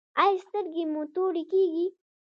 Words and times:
ایا 0.23 0.41
سترګې 0.45 0.83
مو 0.91 1.01
تورې 1.13 1.43
کیږي؟ 1.51 1.85